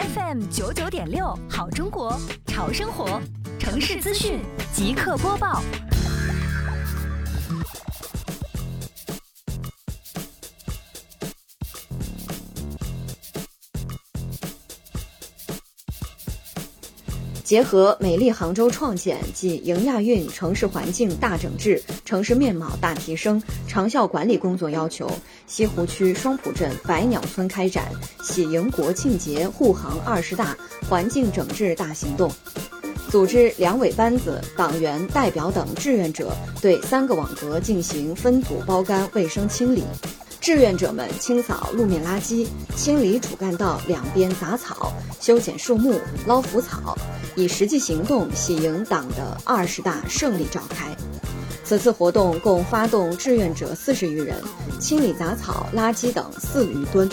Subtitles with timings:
[0.00, 3.20] FM 九九点六，好中国，潮生活，
[3.58, 4.40] 城市资讯
[4.72, 5.62] 即刻播报。
[17.50, 25.10] 结合美丽杭州创建及迎亚运城市环境大整治、城市面貌大提升、长效管理工作要求，
[25.48, 27.90] 西湖区双浦镇百鸟村开展
[28.22, 30.56] 喜迎国庆节护航二十大
[30.88, 32.30] 环境整治大行动，
[33.08, 39.82] 组织两委班子、党员代表等志愿者对三个网格进行分组包干卫生清理。
[40.40, 44.90] 志愿者们清扫路面垃圾，清理主干道两边杂草，
[45.20, 46.96] 修剪树木，捞浮草，
[47.36, 50.94] 以实际行动喜迎党的二十大胜利召开。
[51.64, 54.36] 此次活动共发动志愿者四十余人，
[54.80, 57.08] 清理杂草、垃圾等四余吨。